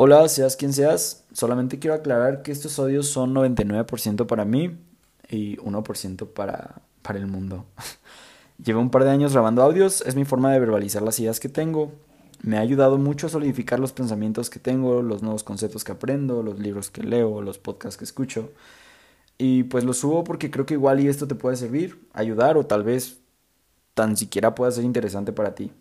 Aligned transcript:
Hola, 0.00 0.28
seas 0.28 0.54
quien 0.54 0.72
seas, 0.72 1.24
solamente 1.32 1.80
quiero 1.80 1.96
aclarar 1.96 2.42
que 2.42 2.52
estos 2.52 2.78
audios 2.78 3.08
son 3.08 3.34
99% 3.34 4.28
para 4.28 4.44
mí 4.44 4.78
y 5.28 5.56
1% 5.56 6.28
para, 6.34 6.82
para 7.02 7.18
el 7.18 7.26
mundo. 7.26 7.66
Llevo 8.64 8.80
un 8.80 8.90
par 8.90 9.02
de 9.02 9.10
años 9.10 9.32
grabando 9.32 9.60
audios, 9.60 10.02
es 10.02 10.14
mi 10.14 10.24
forma 10.24 10.52
de 10.52 10.60
verbalizar 10.60 11.02
las 11.02 11.18
ideas 11.18 11.40
que 11.40 11.48
tengo. 11.48 11.90
Me 12.44 12.58
ha 12.58 12.60
ayudado 12.60 12.96
mucho 12.96 13.26
a 13.26 13.30
solidificar 13.30 13.80
los 13.80 13.92
pensamientos 13.92 14.50
que 14.50 14.60
tengo, 14.60 15.02
los 15.02 15.24
nuevos 15.24 15.42
conceptos 15.42 15.82
que 15.82 15.90
aprendo, 15.90 16.44
los 16.44 16.60
libros 16.60 16.90
que 16.90 17.02
leo, 17.02 17.42
los 17.42 17.58
podcasts 17.58 17.96
que 17.96 18.04
escucho. 18.04 18.52
Y 19.36 19.64
pues 19.64 19.82
lo 19.82 19.94
subo 19.94 20.22
porque 20.22 20.48
creo 20.48 20.64
que 20.64 20.74
igual 20.74 21.00
y 21.00 21.08
esto 21.08 21.26
te 21.26 21.34
puede 21.34 21.56
servir, 21.56 22.06
ayudar 22.12 22.56
o 22.56 22.66
tal 22.66 22.84
vez 22.84 23.18
tan 23.94 24.16
siquiera 24.16 24.54
pueda 24.54 24.70
ser 24.70 24.84
interesante 24.84 25.32
para 25.32 25.56
ti. 25.56 25.72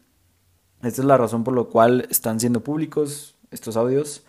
Esta 0.81 1.02
es 1.02 1.07
la 1.07 1.18
razón 1.18 1.43
por 1.43 1.55
la 1.55 1.65
cual 1.65 2.07
están 2.09 2.39
siendo 2.39 2.63
públicos, 2.63 3.36
estos 3.52 3.77
audios. 3.77 4.23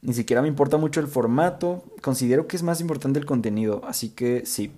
Ni 0.00 0.14
siquiera 0.14 0.42
me 0.42 0.48
importa 0.48 0.78
mucho 0.78 1.00
el 1.00 1.06
formato, 1.06 1.84
considero 2.02 2.48
que 2.48 2.56
es 2.56 2.62
más 2.62 2.80
importante 2.80 3.20
el 3.20 3.26
contenido, 3.26 3.82
así 3.84 4.10
que 4.10 4.44
sí, 4.46 4.72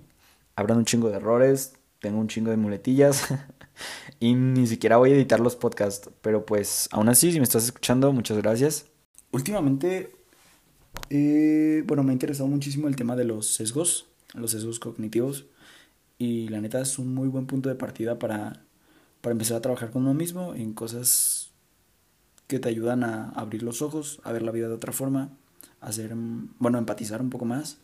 habrán 0.55 0.77
un 0.77 0.85
chingo 0.85 1.09
de 1.09 1.17
errores, 1.17 1.73
tengo 1.99 2.19
un 2.19 2.27
chingo 2.27 2.51
de 2.51 2.57
muletillas 2.57 3.33
y 4.19 4.35
ni 4.35 4.67
siquiera 4.67 4.97
voy 4.97 5.11
a 5.11 5.15
editar 5.15 5.39
los 5.39 5.55
podcasts, 5.55 6.11
pero 6.21 6.45
pues 6.45 6.87
aún 6.91 7.09
así, 7.09 7.31
si 7.31 7.39
me 7.39 7.43
estás 7.43 7.65
escuchando, 7.65 8.13
muchas 8.13 8.37
gracias. 8.37 8.85
Últimamente, 9.31 10.11
eh, 11.09 11.83
bueno, 11.87 12.03
me 12.03 12.11
ha 12.11 12.13
interesado 12.13 12.47
muchísimo 12.47 12.87
el 12.87 12.95
tema 12.95 13.15
de 13.15 13.25
los 13.25 13.47
sesgos, 13.55 14.07
los 14.35 14.51
sesgos 14.51 14.79
cognitivos, 14.79 15.45
y 16.19 16.49
la 16.49 16.61
neta 16.61 16.81
es 16.81 16.99
un 16.99 17.13
muy 17.13 17.27
buen 17.27 17.47
punto 17.47 17.69
de 17.69 17.75
partida 17.75 18.19
para, 18.19 18.63
para 19.21 19.31
empezar 19.31 19.57
a 19.57 19.61
trabajar 19.61 19.89
con 19.89 20.03
uno 20.03 20.13
mismo 20.13 20.53
en 20.53 20.73
cosas 20.73 21.51
que 22.47 22.59
te 22.59 22.69
ayudan 22.69 23.03
a 23.03 23.29
abrir 23.29 23.63
los 23.63 23.81
ojos, 23.81 24.19
a 24.23 24.31
ver 24.31 24.41
la 24.41 24.51
vida 24.51 24.67
de 24.67 24.73
otra 24.73 24.93
forma, 24.93 25.29
a 25.81 25.87
hacer, 25.87 26.13
bueno, 26.59 26.77
empatizar 26.77 27.21
un 27.21 27.29
poco 27.29 27.45
más. 27.45 27.77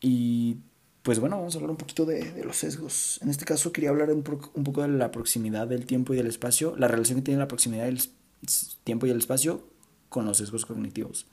Y 0.00 0.58
pues 1.02 1.20
bueno, 1.20 1.36
vamos 1.36 1.54
a 1.54 1.58
hablar 1.58 1.70
un 1.70 1.76
poquito 1.76 2.06
de, 2.06 2.42
los 2.44 2.56
sesgos. 2.56 3.20
En 3.22 3.28
este 3.28 3.44
caso 3.44 3.72
quería 3.72 3.90
hablar 3.90 4.10
un, 4.10 4.22
poco 4.22 4.82
de 4.82 4.88
la 4.88 5.10
proximidad 5.10 5.68
del 5.68 5.86
tiempo 5.86 6.14
y 6.14 6.16
del 6.16 6.26
espacio, 6.26 6.74
la 6.76 6.88
relación 6.88 7.18
que 7.18 7.24
tiene 7.26 7.40
la 7.40 7.48
proximidad 7.48 7.84
del 7.84 8.00
tiempo 8.84 9.06
y 9.06 9.10
el 9.10 9.18
espacio 9.18 9.66
con 10.08 10.24
los 10.24 10.38
sesgos 10.38 10.64
cognitivos. 10.64 11.26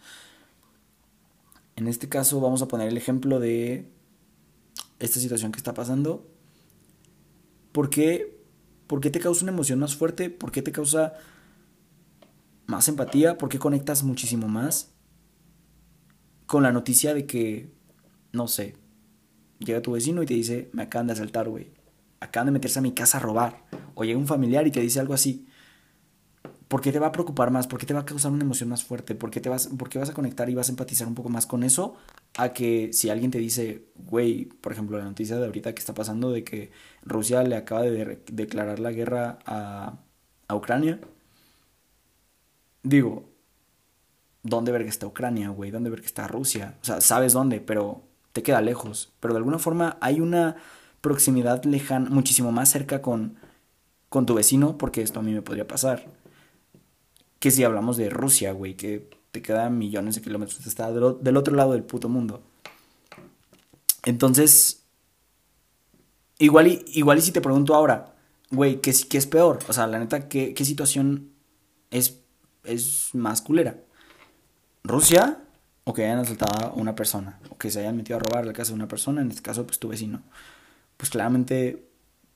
En 1.77 1.87
este 1.87 2.09
caso 2.09 2.41
vamos 2.41 2.61
a 2.61 2.67
poner 2.67 2.89
el 2.89 2.97
ejemplo 2.97 3.39
de 3.39 3.89
esta 4.99 5.19
situación 5.19 5.51
que 5.51 5.57
está 5.57 5.73
pasando. 5.73 6.27
¿Por 7.71 7.89
qué, 7.89 8.37
¿Por 8.87 8.99
qué 8.99 9.09
te 9.09 9.19
causa 9.21 9.45
una 9.45 9.53
emoción 9.53 9.79
más 9.79 9.95
fuerte? 9.95 10.29
¿Por 10.29 10.51
qué 10.51 10.61
te 10.61 10.73
causa 10.73 11.13
más 12.71 12.87
empatía, 12.87 13.37
porque 13.37 13.59
conectas 13.59 14.01
muchísimo 14.01 14.47
más 14.47 14.93
con 16.47 16.63
la 16.63 16.71
noticia 16.71 17.13
de 17.13 17.25
que, 17.27 17.71
no 18.31 18.47
sé, 18.47 18.75
llega 19.59 19.81
tu 19.81 19.91
vecino 19.91 20.23
y 20.23 20.25
te 20.25 20.33
dice, 20.33 20.69
me 20.73 20.83
acaban 20.83 21.07
de 21.07 21.13
asaltar, 21.13 21.47
güey, 21.47 21.71
acaban 22.19 22.47
de 22.47 22.53
meterse 22.53 22.79
a 22.79 22.81
mi 22.81 22.93
casa 22.93 23.17
a 23.17 23.21
robar, 23.21 23.63
o 23.93 24.03
llega 24.03 24.17
un 24.17 24.27
familiar 24.27 24.65
y 24.65 24.71
te 24.71 24.81
dice 24.81 24.99
algo 24.99 25.13
así. 25.13 25.47
¿Por 26.67 26.79
qué 26.79 26.93
te 26.93 26.99
va 26.99 27.07
a 27.07 27.11
preocupar 27.11 27.51
más? 27.51 27.67
¿Por 27.67 27.79
qué 27.79 27.85
te 27.85 27.93
va 27.93 27.99
a 27.99 28.05
causar 28.05 28.31
una 28.31 28.45
emoción 28.45 28.69
más 28.69 28.83
fuerte? 28.83 29.13
¿Por 29.13 29.29
qué, 29.29 29.41
te 29.41 29.49
vas, 29.49 29.67
por 29.67 29.93
vas 29.93 30.09
a 30.09 30.13
conectar 30.13 30.49
y 30.49 30.55
vas 30.55 30.69
a 30.69 30.71
empatizar 30.71 31.05
un 31.05 31.15
poco 31.15 31.27
más 31.27 31.45
con 31.45 31.63
eso? 31.63 31.95
A 32.37 32.53
que 32.53 32.93
si 32.93 33.09
alguien 33.09 33.29
te 33.31 33.39
dice, 33.39 33.87
güey, 33.95 34.45
por 34.45 34.71
ejemplo, 34.71 34.97
la 34.97 35.03
noticia 35.03 35.37
de 35.37 35.45
ahorita 35.45 35.73
que 35.73 35.79
está 35.79 35.93
pasando 35.93 36.31
de 36.31 36.45
que 36.45 36.71
Rusia 37.03 37.43
le 37.43 37.57
acaba 37.57 37.81
de 37.81 38.23
declarar 38.31 38.79
la 38.79 38.93
guerra 38.93 39.39
a 39.45 40.55
Ucrania 40.55 41.01
digo, 42.83 43.29
¿dónde 44.43 44.71
ver 44.71 44.83
que 44.83 44.89
está 44.89 45.07
Ucrania, 45.07 45.49
güey? 45.49 45.71
¿Dónde 45.71 45.89
ver 45.89 46.01
que 46.01 46.07
está 46.07 46.27
Rusia? 46.27 46.77
O 46.81 46.85
sea, 46.85 47.01
sabes 47.01 47.33
dónde, 47.33 47.61
pero 47.61 48.03
te 48.33 48.43
queda 48.43 48.61
lejos. 48.61 49.11
Pero 49.19 49.33
de 49.33 49.39
alguna 49.39 49.59
forma 49.59 49.97
hay 50.01 50.19
una 50.19 50.57
proximidad 51.01 51.63
lejana, 51.63 52.09
muchísimo 52.09 52.51
más 52.51 52.69
cerca 52.69 53.01
con, 53.01 53.37
con 54.09 54.25
tu 54.25 54.33
vecino, 54.35 54.77
porque 54.77 55.01
esto 55.01 55.19
a 55.19 55.23
mí 55.23 55.33
me 55.33 55.41
podría 55.41 55.67
pasar. 55.67 56.05
Que 57.39 57.51
si 57.51 57.63
hablamos 57.63 57.97
de 57.97 58.09
Rusia, 58.09 58.51
güey, 58.51 58.75
que 58.75 59.09
te 59.31 59.41
queda 59.41 59.69
millones 59.69 60.15
de 60.15 60.21
kilómetros, 60.21 60.65
está 60.65 60.91
del 60.91 61.37
otro 61.37 61.55
lado 61.55 61.73
del 61.73 61.83
puto 61.83 62.09
mundo. 62.09 62.43
Entonces, 64.03 64.83
igual 66.37 66.67
y, 66.67 66.85
igual 66.93 67.17
y 67.17 67.21
si 67.21 67.31
te 67.31 67.41
pregunto 67.41 67.73
ahora, 67.73 68.15
güey, 68.51 68.81
¿qué, 68.81 68.93
¿qué, 69.09 69.17
es 69.17 69.27
peor? 69.27 69.59
O 69.67 69.73
sea, 69.73 69.87
la 69.87 69.99
neta, 69.99 70.27
¿qué, 70.27 70.53
qué 70.53 70.65
situación 70.65 71.31
es 71.89 72.20
es 72.63 73.09
más 73.13 73.41
culera. 73.41 73.77
Rusia, 74.83 75.39
o 75.83 75.93
que 75.93 76.05
hayan 76.05 76.19
asaltado 76.19 76.67
a 76.67 76.73
una 76.73 76.95
persona, 76.95 77.39
o 77.49 77.57
que 77.57 77.71
se 77.71 77.79
hayan 77.79 77.97
metido 77.97 78.17
a 78.17 78.19
robar 78.19 78.45
la 78.45 78.53
casa 78.53 78.71
de 78.71 78.75
una 78.75 78.87
persona, 78.87 79.21
en 79.21 79.29
este 79.29 79.41
caso, 79.41 79.65
pues 79.65 79.79
tu 79.79 79.87
vecino. 79.87 80.21
Pues 80.97 81.09
claramente, 81.09 81.87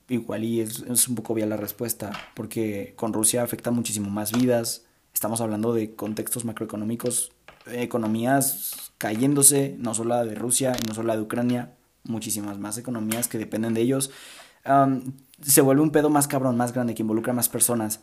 igual 0.08 0.44
y 0.44 0.60
es, 0.60 0.80
un 1.08 1.14
poco 1.14 1.32
obvia 1.32 1.46
la 1.46 1.56
respuesta, 1.56 2.12
porque 2.34 2.94
con 2.96 3.12
Rusia 3.12 3.42
afecta 3.42 3.70
muchísimo 3.70 4.10
más 4.10 4.32
vidas. 4.32 4.84
Estamos 5.14 5.40
hablando 5.40 5.72
de 5.72 5.94
contextos 5.94 6.44
macroeconómicos, 6.44 7.32
economías 7.66 8.92
cayéndose, 8.98 9.76
no 9.78 9.94
solo 9.94 10.10
la 10.10 10.24
de 10.24 10.34
Rusia 10.34 10.72
y 10.80 10.86
no 10.86 10.94
solo 10.94 11.08
la 11.08 11.16
de 11.16 11.22
Ucrania, 11.22 11.72
muchísimas 12.04 12.58
más 12.58 12.78
economías 12.78 13.28
que 13.28 13.38
dependen 13.38 13.74
de 13.74 13.82
ellos. 13.82 14.10
se 15.42 15.60
vuelve 15.60 15.82
un 15.82 15.90
pedo 15.90 16.10
más 16.10 16.28
cabrón, 16.28 16.56
más 16.56 16.72
grande, 16.72 16.94
que 16.94 17.02
involucra 17.02 17.32
más 17.32 17.48
personas. 17.48 18.00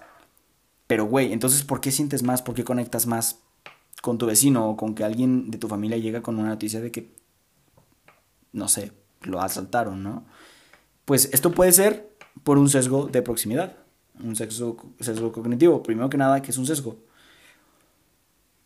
Pero, 0.93 1.05
güey, 1.05 1.33
entonces, 1.33 1.63
¿por 1.63 1.81
qué 1.81 1.89
sientes 1.89 2.21
más? 2.21 2.43
¿Por 2.43 2.53
qué 2.53 2.63
conectas 2.63 3.07
más 3.07 3.39
con 4.03 4.19
tu 4.19 4.27
vecino 4.27 4.69
o 4.69 4.77
con 4.77 4.93
que 4.93 5.03
alguien 5.03 5.49
de 5.49 5.57
tu 5.57 5.67
familia 5.67 5.97
llega 5.97 6.21
con 6.21 6.37
una 6.37 6.49
noticia 6.49 6.81
de 6.81 6.91
que, 6.91 7.09
no 8.51 8.67
sé, 8.67 8.91
lo 9.23 9.41
asaltaron, 9.41 10.03
¿no? 10.03 10.23
Pues 11.05 11.31
esto 11.33 11.51
puede 11.51 11.71
ser 11.71 12.15
por 12.43 12.59
un 12.59 12.69
sesgo 12.69 13.07
de 13.07 13.23
proximidad, 13.23 13.75
un 14.23 14.35
sesgo, 14.35 14.77
sesgo 14.99 15.31
cognitivo. 15.31 15.81
Primero 15.81 16.11
que 16.11 16.17
nada, 16.17 16.43
¿qué 16.43 16.51
es 16.51 16.59
un 16.59 16.67
sesgo? 16.67 16.97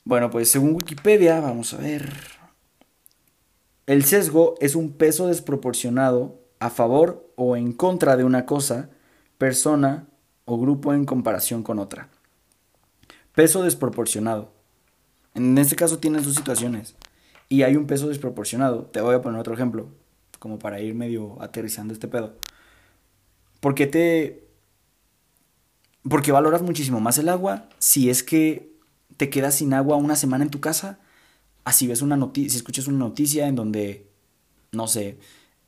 Bueno, 0.04 0.30
pues 0.30 0.52
según 0.52 0.76
Wikipedia, 0.76 1.40
vamos 1.40 1.74
a 1.74 1.78
ver. 1.78 2.12
El 3.86 4.04
sesgo 4.04 4.56
es 4.60 4.76
un 4.76 4.92
peso 4.92 5.28
desproporcionado 5.28 6.42
a 6.60 6.72
favor 6.72 7.32
o 7.38 7.56
en 7.56 7.72
contra 7.72 8.18
de 8.18 8.26
una 8.26 8.46
cosa, 8.46 8.90
persona 9.38 10.10
o 10.44 10.60
grupo 10.60 10.94
en 10.94 11.06
comparación 11.06 11.64
con 11.64 11.80
otra. 11.80 12.10
Peso 13.38 13.62
desproporcionado. 13.62 14.52
En 15.36 15.60
este 15.60 15.76
caso 15.76 16.00
tienes 16.00 16.26
dos 16.26 16.34
situaciones 16.34 16.96
y 17.50 17.62
hay 17.62 17.76
un 17.76 17.86
peso 17.86 18.08
desproporcionado. 18.08 18.86
Te 18.86 19.00
voy 19.00 19.14
a 19.14 19.22
poner 19.22 19.40
otro 19.40 19.54
ejemplo, 19.54 19.90
como 20.40 20.58
para 20.58 20.82
ir 20.82 20.96
medio 20.96 21.40
aterrizando 21.40 21.94
este 21.94 22.08
pedo. 22.08 22.34
¿Por 23.60 23.76
qué 23.76 23.86
te... 23.86 24.48
Porque 26.10 26.32
valoras 26.32 26.64
muchísimo 26.64 27.00
más 27.00 27.20
el 27.20 27.30
agua 27.30 27.70
si 27.78 28.10
es 28.10 28.24
que 28.24 28.72
te 29.18 29.30
quedas 29.30 29.54
sin 29.54 29.76
agua 29.76 29.98
una 29.98 30.16
semana 30.16 30.44
en 30.44 30.50
tu 30.50 30.60
casa. 30.60 30.98
Así 31.64 31.86
ves 31.86 32.02
una 32.02 32.18
noticia, 32.18 32.50
si 32.50 32.58
escuchas 32.58 32.88
una 32.88 32.98
noticia 32.98 33.48
en 33.48 33.56
donde, 33.56 34.10
no 34.72 34.88
sé, 34.88 35.20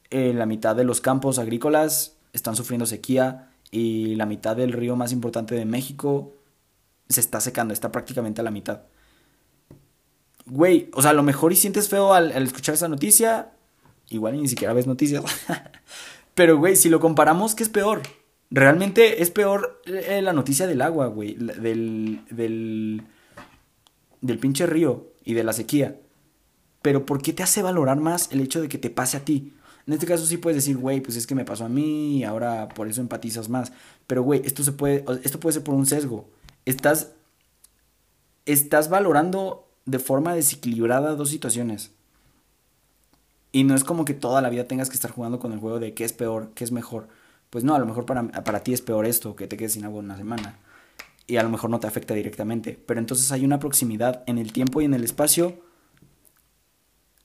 eh, 0.10 0.34
la 0.34 0.48
mitad 0.48 0.76
de 0.76 0.86
los 0.86 1.02
campos 1.02 1.38
agrícolas 1.38 2.16
están 2.34 2.56
sufriendo 2.56 2.88
sequía 2.88 3.52
y 3.70 4.16
la 4.16 4.26
mitad 4.26 4.56
del 4.56 4.74
río 4.74 4.96
más 4.96 5.12
importante 5.12 5.54
de 5.54 5.66
México 5.66 6.34
se 7.10 7.20
está 7.20 7.42
secando, 7.42 7.74
está 7.74 7.92
prácticamente 7.92 8.42
a 8.42 8.44
la 8.44 8.52
mitad. 8.52 8.84
Güey, 10.46 10.90
o 10.94 11.02
sea, 11.02 11.12
a 11.12 11.16
lo 11.16 11.24
mejor 11.24 11.52
y 11.52 11.56
sientes 11.56 11.90
feo 11.90 12.14
al, 12.14 12.32
escuchar 12.32 12.76
esa 12.76 12.88
noticia, 12.88 13.52
igual 14.10 14.40
ni 14.40 14.48
siquiera 14.48 14.74
ves 14.74 14.88
noticias. 14.88 15.24
Pero, 16.36 16.58
güey, 16.58 16.76
si 16.76 16.90
lo 16.90 17.00
comparamos, 17.00 17.56
¿qué 17.56 17.64
es 17.64 17.70
peor? 17.70 18.02
Realmente 18.52 19.22
es 19.22 19.30
peor 19.32 19.82
eh, 19.86 20.22
la 20.22 20.34
noticia 20.34 20.66
del 20.66 20.82
agua, 20.82 21.08
güey, 21.08 21.34
del, 21.36 22.24
del, 22.30 23.04
del 24.22 24.40
pinche 24.40 24.66
río 24.66 25.12
y 25.24 25.34
de 25.34 25.44
la 25.44 25.54
sequía. 25.54 26.00
Pero 26.82 27.06
¿por 27.06 27.22
qué 27.22 27.34
te 27.34 27.44
hace 27.44 27.62
valorar 27.62 28.00
más 28.00 28.30
el 28.32 28.42
hecho 28.42 28.62
de 28.62 28.70
que 28.70 28.78
te 28.78 28.90
pase 28.90 29.18
a 29.18 29.26
ti? 29.26 29.54
En 29.86 29.94
este 29.94 30.06
caso 30.06 30.26
sí 30.26 30.38
puedes 30.38 30.56
decir, 30.56 30.78
güey, 30.78 31.02
pues 31.02 31.18
es 31.18 31.28
que 31.28 31.36
me 31.36 31.46
pasó 31.46 31.66
a 31.66 31.70
mí 31.70 32.20
y 32.20 32.24
ahora 32.24 32.70
por 32.70 32.88
eso 32.88 33.02
empatizas 33.02 33.50
más. 33.50 33.72
Pero, 34.08 34.24
güey, 34.24 34.42
esto, 34.46 34.64
se 34.64 34.72
puede, 34.72 35.04
esto 35.24 35.40
puede 35.40 35.54
ser 35.54 35.64
por 35.64 35.76
un 35.76 35.86
sesgo 35.86 36.30
estás, 36.66 37.14
estás 38.46 38.90
valorando 38.90 39.68
de 39.86 40.00
forma 40.00 40.36
desequilibrada 40.36 41.16
dos 41.16 41.30
situaciones. 41.30 41.92
Y 43.52 43.64
no 43.64 43.76
es 43.76 43.84
como 43.84 44.06
que 44.06 44.14
toda 44.14 44.42
la 44.42 44.50
vida 44.50 44.66
tengas 44.66 44.90
que 44.90 44.96
estar 44.96 45.12
jugando 45.12 45.40
con 45.40 45.52
el 45.54 45.60
juego 45.60 45.80
de 45.80 45.94
qué 45.94 46.06
es 46.06 46.14
peor, 46.14 46.52
qué 46.54 46.64
es 46.64 46.72
mejor. 46.72 47.08
Pues 47.50 47.64
no, 47.64 47.74
a 47.74 47.80
lo 47.80 47.86
mejor 47.86 48.06
para, 48.06 48.28
para 48.28 48.62
ti 48.62 48.74
es 48.74 48.82
peor 48.82 49.06
esto, 49.06 49.36
que 49.36 49.48
te 49.48 49.58
quedes 49.58 49.74
sin 49.74 49.86
agua 49.86 50.00
una 50.00 50.18
semana. 50.18 50.60
Y 51.26 51.38
a 51.38 51.44
lo 51.44 51.50
mejor 51.50 51.70
no 51.70 51.80
te 51.80 51.88
afecta 51.88 52.14
directamente. 52.14 52.80
Pero 52.86 53.00
entonces 53.00 53.32
hay 53.32 53.44
una 53.44 53.60
proximidad 53.60 54.24
en 54.28 54.38
el 54.38 54.54
tiempo 54.54 54.82
y 54.82 54.86
en 54.86 54.94
el 54.94 55.04
espacio. 55.04 55.60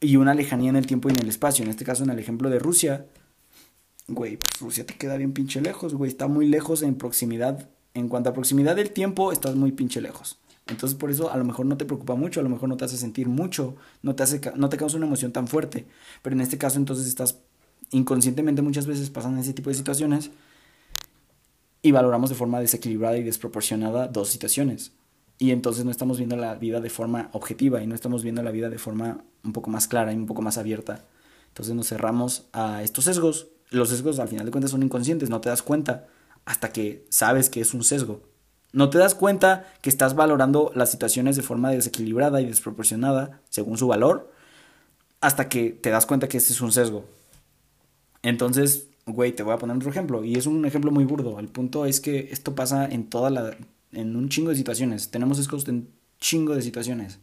Y 0.01 0.17
una 0.17 0.35
lejanía 0.35 0.71
en 0.71 0.77
el 0.77 0.87
tiempo 0.87 1.09
y 1.09 1.13
en 1.13 1.21
el 1.21 1.29
espacio. 1.29 1.65
En 1.65 1.71
este 1.71 1.85
caso, 1.85 2.05
en 2.05 2.11
el 2.11 2.19
ejemplo 2.19 2.49
de 2.49 2.59
Rusia. 2.59 3.07
Güey, 4.09 4.37
pues 4.37 4.61
Rusia 4.61 4.85
te 4.85 4.95
queda 4.95 5.17
bien 5.17 5.33
pinche 5.33 5.61
lejos, 5.61 5.95
güey. 5.95 6.11
Está 6.11 6.27
muy 6.27 6.47
lejos 6.47 6.83
en 6.83 6.97
proximidad 6.97 7.69
en 7.95 8.09
cuanto 8.09 8.31
a 8.31 8.33
proximidad 8.33 8.77
del 8.77 8.91
tiempo, 8.91 9.33
estás 9.33 9.55
muy 9.55 9.73
pinche 9.73 10.01
lejos. 10.01 10.39
Entonces 10.67 10.99
por 10.99 11.11
eso 11.11 11.31
a 11.31 11.37
lo 11.37 11.45
mejor 11.45 11.67
no 11.67 11.77
te 11.77 11.85
preocupa 11.85 12.15
mucho, 12.15 12.41
a 12.41 12.43
lo 12.43 12.49
mejor 12.49 12.69
no 12.69 12.77
te 12.77 12.85
hace 12.85 12.97
sentir 12.97 13.29
mucho, 13.29 13.77
no 14.03 14.15
te, 14.15 14.23
hace, 14.23 14.41
no 14.57 14.69
te 14.69 14.77
causa 14.77 14.97
una 14.97 15.07
emoción 15.07 15.33
tan 15.33 15.47
fuerte. 15.47 15.87
Pero 16.23 16.35
en 16.35 16.41
este 16.41 16.59
caso 16.59 16.79
entonces 16.79 17.07
estás 17.07 17.39
inconscientemente 17.91 18.63
muchas 18.63 18.87
veces 18.87 19.11
pasan 19.11 19.39
ese 19.39 19.53
tipo 19.53 19.71
de 19.71 19.77
situaciones 19.77 20.31
y 21.83 21.93
valoramos 21.93 22.31
de 22.31 22.37
forma 22.37 22.61
desequilibrada 22.61 23.19
y 23.19 23.23
desproporcionada 23.23 24.09
dos 24.09 24.31
situaciones. 24.31 24.93
Y 25.39 25.51
entonces 25.51 25.85
no 25.85 25.91
estamos 25.91 26.17
viendo 26.17 26.37
la 26.37 26.55
vida 26.55 26.81
de 26.81 26.91
forma 26.91 27.29
objetiva 27.33 27.83
y 27.83 27.87
no 27.87 27.95
estamos 27.95 28.23
viendo 28.23 28.43
la 28.43 28.51
vida 28.51 28.71
de 28.71 28.79
forma 28.79 29.23
un 29.45 29.53
poco 29.53 29.69
más 29.71 29.87
clara 29.87 30.13
y 30.13 30.17
un 30.17 30.27
poco 30.27 30.41
más 30.41 30.57
abierta. 30.57 31.05
Entonces 31.49 31.75
nos 31.75 31.89
cerramos 31.89 32.47
a 32.53 32.83
estos 32.83 33.05
sesgos. 33.05 33.49
Los 33.71 33.91
sesgos 33.91 34.19
al 34.19 34.29
final 34.29 34.47
de 34.47 34.53
cuentas 34.53 34.71
son 34.71 34.83
inconscientes, 34.83 35.29
no 35.29 35.41
te 35.41 35.51
das 35.51 35.63
cuenta 35.63 36.09
hasta 36.45 36.73
que 36.73 37.07
sabes 37.11 37.51
que 37.51 37.61
es 37.61 37.75
un 37.75 37.85
sesgo. 37.85 38.23
No 38.73 38.91
te 38.91 38.99
das 38.99 39.15
cuenta 39.15 39.73
que 39.83 39.89
estás 39.89 40.15
valorando 40.15 40.73
las 40.75 40.91
situaciones 40.91 41.37
de 41.37 41.43
forma 41.43 41.71
desequilibrada 41.71 42.41
y 42.41 42.47
desproporcionada 42.47 43.41
según 43.49 43.79
su 43.79 43.87
valor 43.87 44.33
hasta 45.21 45.49
que 45.49 45.71
te 45.71 45.91
das 45.91 46.07
cuenta 46.07 46.29
que 46.29 46.39
este 46.39 46.53
es 46.53 46.61
un 46.61 46.73
sesgo. 46.73 47.05
Entonces, 48.23 48.89
güey, 49.07 49.33
te 49.33 49.43
voy 49.43 49.55
a 49.55 49.59
poner 49.59 49.77
otro 49.77 49.91
ejemplo. 49.91 50.25
Y 50.25 50.35
es 50.35 50.47
un 50.47 50.65
ejemplo 50.65 50.91
muy 50.91 51.05
burdo. 51.05 51.39
El 51.39 51.49
punto 51.49 51.87
es 51.87 52.01
que 52.01 52.29
esto 52.33 52.55
pasa 52.55 52.87
en 52.87 53.09
toda 53.09 53.31
la. 53.31 53.57
en 53.93 54.17
un 54.17 54.29
chingo 54.29 54.51
de 54.51 54.57
situaciones. 54.57 55.11
Tenemos 55.11 55.39
estos 55.39 55.69
en 55.69 55.89
chingo 56.19 56.55
de 56.55 56.63
situaciones. 56.63 57.19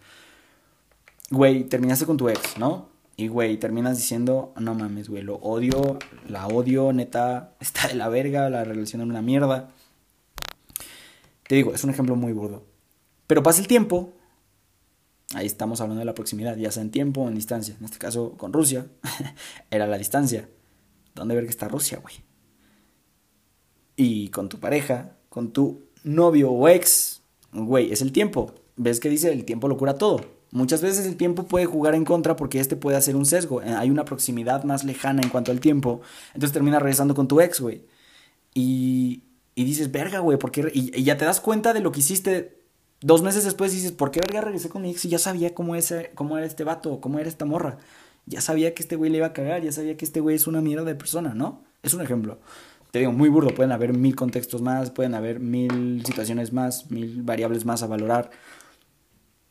Güey, 1.29 1.65
terminaste 1.65 2.05
con 2.05 2.17
tu 2.17 2.29
ex, 2.29 2.57
¿no? 2.57 2.90
Y 3.21 3.27
güey, 3.27 3.57
terminas 3.57 3.97
diciendo, 3.99 4.51
no 4.59 4.73
mames, 4.73 5.07
güey, 5.07 5.21
lo 5.21 5.35
odio, 5.35 5.99
la 6.27 6.47
odio, 6.47 6.91
neta, 6.91 7.53
está 7.59 7.87
de 7.87 7.93
la 7.93 8.09
verga, 8.09 8.49
la 8.49 8.63
relación 8.63 9.03
es 9.03 9.07
una 9.07 9.21
mierda. 9.21 9.69
Te 11.47 11.53
digo, 11.53 11.71
es 11.71 11.83
un 11.83 11.91
ejemplo 11.91 12.15
muy 12.15 12.33
burdo. 12.33 12.65
Pero 13.27 13.43
pasa 13.43 13.61
el 13.61 13.67
tiempo, 13.67 14.11
ahí 15.35 15.45
estamos 15.45 15.81
hablando 15.81 15.99
de 15.99 16.05
la 16.05 16.15
proximidad, 16.15 16.57
ya 16.57 16.71
sea 16.71 16.81
en 16.81 16.89
tiempo 16.89 17.21
o 17.21 17.27
en 17.27 17.35
distancia. 17.35 17.75
En 17.77 17.85
este 17.85 17.99
caso, 17.99 18.31
con 18.37 18.53
Rusia, 18.53 18.87
era 19.69 19.85
la 19.85 19.99
distancia. 19.99 20.49
¿Dónde 21.13 21.35
ver 21.35 21.43
que 21.43 21.51
está 21.51 21.67
Rusia, 21.67 21.99
güey? 21.99 22.15
Y 23.97 24.29
con 24.29 24.49
tu 24.49 24.59
pareja, 24.59 25.15
con 25.29 25.53
tu 25.53 25.83
novio 26.03 26.49
o 26.49 26.67
ex, 26.67 27.21
güey, 27.53 27.93
es 27.93 28.01
el 28.01 28.13
tiempo. 28.13 28.55
¿Ves 28.77 28.99
que 28.99 29.09
dice 29.09 29.31
el 29.31 29.45
tiempo 29.45 29.67
lo 29.67 29.77
cura 29.77 29.99
todo? 29.99 30.40
Muchas 30.51 30.81
veces 30.81 31.05
el 31.05 31.15
tiempo 31.15 31.45
puede 31.45 31.65
jugar 31.65 31.95
en 31.95 32.05
contra 32.05 32.35
porque 32.35 32.59
este 32.59 32.75
puede 32.75 32.97
hacer 32.97 33.15
un 33.15 33.25
sesgo. 33.25 33.61
Eh, 33.61 33.73
hay 33.73 33.89
una 33.89 34.05
proximidad 34.05 34.63
más 34.63 34.83
lejana 34.83 35.21
en 35.21 35.29
cuanto 35.29 35.51
al 35.51 35.59
tiempo. 35.59 36.01
Entonces 36.33 36.53
terminas 36.53 36.81
regresando 36.81 37.15
con 37.15 37.27
tu 37.27 37.41
ex, 37.41 37.61
güey. 37.61 37.85
Y, 38.53 39.23
y 39.55 39.63
dices, 39.63 39.91
verga, 39.91 40.19
güey, 40.19 40.37
¿por 40.37 40.51
qué? 40.51 40.69
Y, 40.73 40.97
y, 40.97 41.03
ya 41.03 41.17
te 41.17 41.25
das 41.25 41.39
cuenta 41.39 41.73
de 41.73 41.79
lo 41.79 41.91
que 41.91 42.01
hiciste 42.01 42.59
dos 43.01 43.21
meses 43.21 43.45
después. 43.45 43.71
Dices, 43.71 43.93
¿por 43.93 44.11
qué 44.11 44.19
verga 44.19 44.41
regresé 44.41 44.69
con 44.69 44.81
mi 44.81 44.91
ex? 44.91 45.05
Y 45.05 45.09
ya 45.09 45.19
sabía 45.19 45.53
cómo, 45.53 45.75
ese, 45.75 46.11
cómo 46.15 46.37
era 46.37 46.45
este 46.45 46.63
vato, 46.63 46.99
cómo 46.99 47.19
era 47.19 47.29
esta 47.29 47.45
morra 47.45 47.77
ya 48.25 48.41
sabía 48.41 48.73
que 48.73 48.83
este 48.83 48.95
güey 48.95 49.11
le 49.11 49.17
iba 49.17 49.27
a 49.27 49.33
cagar, 49.33 49.61
ya 49.61 49.71
sabía 49.71 49.97
que 49.97 50.05
este 50.05 50.19
güey 50.19 50.35
es 50.35 50.47
una 50.47 50.61
mierda 50.61 50.85
de 50.85 50.95
persona, 50.95 51.33
¿no? 51.33 51.63
Es 51.83 51.93
un 51.93 52.01
ejemplo. 52.01 52.39
Te 52.91 52.99
digo, 52.99 53.11
muy 53.11 53.29
burdo, 53.29 53.53
pueden 53.53 53.71
haber 53.71 53.93
mil 53.93 54.15
contextos 54.15 54.61
más, 54.61 54.91
pueden 54.91 55.15
haber 55.15 55.39
mil 55.39 56.03
situaciones 56.05 56.51
más, 56.53 56.91
mil 56.91 57.23
variables 57.23 57.65
más 57.65 57.83
a 57.83 57.87
valorar. 57.87 58.29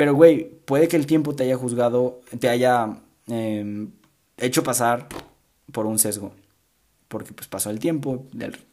Pero, 0.01 0.15
güey, 0.15 0.49
puede 0.65 0.89
que 0.89 0.97
el 0.97 1.05
tiempo 1.05 1.35
te 1.35 1.43
haya 1.43 1.59
juzgado, 1.59 2.23
te 2.39 2.49
haya 2.49 3.03
em, 3.27 3.91
hecho 4.39 4.65
pasar 4.65 5.07
por 5.73 5.85
un 5.85 5.99
sesgo. 5.99 6.33
Porque 7.07 7.35
pues 7.35 7.49
pasó 7.49 7.69
el 7.69 7.79
tiempo, 7.79 8.27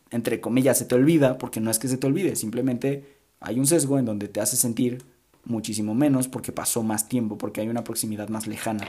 entre 0.10 0.40
comillas, 0.40 0.78
se 0.78 0.86
te 0.86 0.96
olvida, 0.96 1.38
porque 1.38 1.60
no 1.60 1.70
es 1.70 1.80
que 1.80 1.90
se 1.90 1.98
te 1.98 2.08
olvide, 2.08 2.38
simplemente 2.38 3.18
hay 3.42 3.60
un 3.60 3.68
sesgo 3.68 4.00
en 4.00 4.06
donde 4.06 4.30
te 4.30 4.40
hace 4.40 4.56
sentir 4.56 5.04
muchísimo 5.44 5.94
menos 5.94 6.30
porque 6.30 6.54
pasó 6.54 6.82
más 6.82 7.10
tiempo, 7.10 7.38
porque 7.38 7.60
hay 7.60 7.68
una 7.68 7.84
proximidad 7.84 8.30
más 8.30 8.48
lejana. 8.48 8.88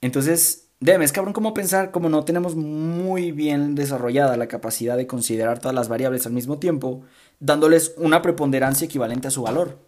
Entonces, 0.00 0.68
es 0.80 1.12
cabrón, 1.12 1.32
cómo 1.32 1.52
pensar, 1.52 1.90
como 1.90 2.08
no 2.08 2.24
tenemos 2.24 2.54
muy 2.54 3.32
bien 3.32 3.74
desarrollada 3.74 4.36
la 4.36 4.46
capacidad 4.46 4.96
de 4.96 5.08
considerar 5.08 5.58
todas 5.58 5.74
las 5.74 5.88
variables 5.88 6.26
al 6.26 6.32
mismo 6.32 6.60
tiempo, 6.60 7.02
dándoles 7.40 7.92
una 7.96 8.22
preponderancia 8.22 8.84
equivalente 8.84 9.26
a 9.26 9.32
su 9.32 9.42
valor. 9.42 9.80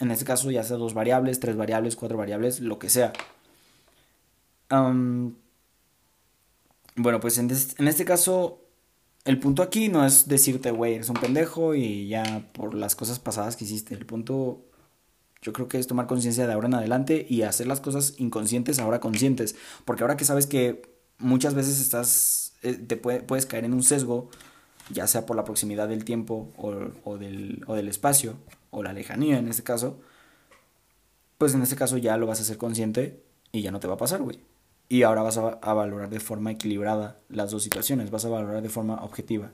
En 0.00 0.10
este 0.10 0.24
caso, 0.24 0.50
ya 0.50 0.64
sea 0.64 0.76
dos 0.76 0.94
variables, 0.94 1.40
tres 1.40 1.56
variables, 1.56 1.96
cuatro 1.96 2.18
variables, 2.18 2.60
lo 2.60 2.78
que 2.78 2.90
sea. 2.90 3.12
bueno, 4.70 5.34
pues 7.20 7.38
en, 7.38 7.50
en 7.50 7.88
este 7.88 8.04
caso, 8.04 8.60
el 9.24 9.38
punto 9.38 9.62
aquí 9.62 9.88
no 9.88 10.04
es 10.04 10.28
decirte, 10.28 10.70
güey, 10.70 10.94
eres 10.94 11.08
un 11.08 11.16
pendejo 11.16 11.74
y 11.74 12.08
ya 12.08 12.50
por 12.52 12.74
las 12.74 12.96
cosas 12.96 13.18
pasadas 13.18 13.56
que 13.56 13.64
hiciste. 13.64 13.94
El 13.94 14.06
punto 14.06 14.64
yo 15.44 15.52
creo 15.52 15.68
que 15.68 15.78
es 15.78 15.86
tomar 15.86 16.06
conciencia 16.06 16.46
de 16.46 16.52
ahora 16.54 16.68
en 16.68 16.74
adelante 16.74 17.26
y 17.28 17.42
hacer 17.42 17.66
las 17.66 17.80
cosas 17.80 18.14
inconscientes 18.16 18.78
ahora 18.78 19.00
conscientes. 19.00 19.54
Porque 19.84 20.02
ahora 20.02 20.16
que 20.16 20.24
sabes 20.24 20.46
que 20.46 20.82
muchas 21.18 21.54
veces 21.54 21.80
estás, 21.80 22.54
eh, 22.62 22.74
te 22.74 22.96
puedes 22.96 23.44
caer 23.44 23.64
en 23.64 23.74
un 23.74 23.82
sesgo, 23.82 24.30
ya 24.90 25.06
sea 25.06 25.26
por 25.26 25.36
la 25.36 25.44
proximidad 25.44 25.88
del 25.88 26.04
tiempo 26.04 26.50
o, 26.56 27.18
del, 27.18 27.62
o 27.66 27.74
del 27.74 27.88
espacio, 27.88 28.36
o 28.74 28.82
la 28.82 28.92
lejanía 28.92 29.38
en 29.38 29.48
este 29.48 29.62
caso, 29.62 30.00
pues 31.38 31.54
en 31.54 31.62
este 31.62 31.76
caso 31.76 31.96
ya 31.96 32.16
lo 32.16 32.26
vas 32.26 32.40
a 32.40 32.42
hacer 32.42 32.58
consciente 32.58 33.22
y 33.52 33.62
ya 33.62 33.70
no 33.70 33.80
te 33.80 33.86
va 33.86 33.94
a 33.94 33.98
pasar, 33.98 34.22
güey. 34.22 34.40
Y 34.88 35.02
ahora 35.02 35.22
vas 35.22 35.38
a, 35.38 35.74
valorar 35.74 36.10
de 36.10 36.20
forma 36.20 36.50
equilibrada 36.50 37.18
las 37.28 37.50
dos 37.50 37.62
situaciones, 37.62 38.10
vas 38.10 38.24
a 38.24 38.28
valorar 38.28 38.62
de 38.62 38.68
forma 38.68 39.02
objetiva. 39.02 39.50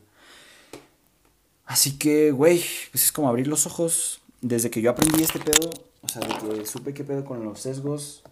Así 1.67 1.99
que, 1.99 2.33
güey, 2.33 2.63
pues 2.91 3.05
es 3.05 3.13
como 3.13 3.29
abrir 3.29 3.47
los 3.47 3.67
ojos, 3.67 4.21
desde 4.41 4.71
que 4.71 4.81
yo 4.81 4.91
aprendí 4.91 5.23
este 5.23 5.39
pedo, 5.39 5.71
o 6.03 6.09
sea, 6.09 6.23
de 6.23 6.35
que 6.35 6.67
supe 6.67 6.95
qué 6.95 7.05
pedo 7.05 7.25
con 7.25 7.45
los 7.45 7.61
sesgos, 7.61 8.25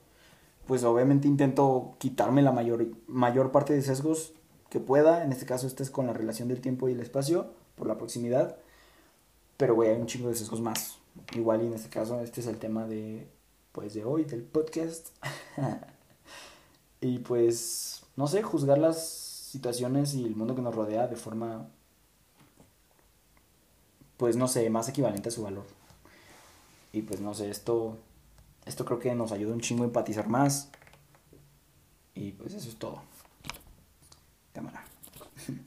pues 0.66 0.82
obviamente 0.84 1.28
intento 1.28 1.94
quitarme 1.98 2.42
la 2.42 2.52
mayor, 2.52 2.86
mayor 3.06 3.52
parte 3.52 3.74
de 3.74 3.82
sesgos 3.82 4.32
que 4.70 4.80
pueda. 4.80 5.24
En 5.24 5.32
este 5.32 5.46
caso, 5.46 5.66
este 5.66 5.82
es 5.82 5.90
con 5.90 6.06
la 6.06 6.12
relación 6.12 6.48
del 6.48 6.60
tiempo 6.60 6.88
y 6.88 6.92
el 6.92 7.00
espacio, 7.00 7.52
por 7.76 7.86
la 7.86 7.96
proximidad. 7.96 8.56
Pero, 9.58 9.74
güey, 9.74 9.90
hay 9.90 10.00
un 10.00 10.06
chingo 10.06 10.30
de 10.30 10.34
sesgos 10.34 10.62
más. 10.62 10.98
Igual 11.34 11.62
y 11.62 11.66
en 11.66 11.74
este 11.74 11.90
caso, 11.90 12.20
este 12.20 12.40
es 12.40 12.46
el 12.46 12.58
tema 12.58 12.86
de, 12.86 13.28
pues, 13.72 13.92
de 13.92 14.06
hoy, 14.06 14.24
del 14.24 14.42
podcast. 14.42 15.08
y 17.02 17.18
pues, 17.18 18.04
no 18.16 18.26
sé, 18.26 18.42
juzgar 18.42 18.78
las 18.78 19.06
situaciones 19.06 20.14
y 20.14 20.24
el 20.24 20.34
mundo 20.34 20.54
que 20.54 20.62
nos 20.62 20.74
rodea 20.74 21.06
de 21.06 21.16
forma, 21.16 21.68
pues, 24.16 24.36
no 24.36 24.48
sé, 24.48 24.70
más 24.70 24.88
equivalente 24.88 25.28
a 25.28 25.32
su 25.32 25.42
valor. 25.42 25.78
Y 26.92 27.02
pues 27.02 27.20
no 27.20 27.34
sé, 27.34 27.50
esto, 27.50 27.98
esto 28.64 28.84
creo 28.84 28.98
que 28.98 29.14
nos 29.14 29.32
ayuda 29.32 29.52
un 29.52 29.60
chingo 29.60 29.82
a 29.84 29.86
empatizar 29.86 30.28
más. 30.28 30.70
Y 32.14 32.32
pues 32.32 32.54
eso 32.54 32.68
es 32.68 32.76
todo. 32.76 33.02
Cámara. 34.52 34.84